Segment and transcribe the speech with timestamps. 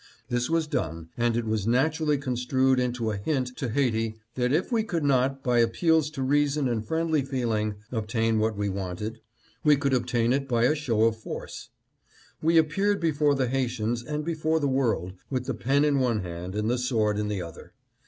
[0.29, 4.71] This was done, and it was naturally construed into a hint to Haiti that if
[4.71, 9.19] we could not, by appeals to reason and friendly feeling, obtain what we wanted,
[9.63, 11.69] we could obtain it by a show of force.
[12.41, 16.55] We appeared before the Haitians, and before the world, with the pen in one hand
[16.55, 17.73] and the sword in the other.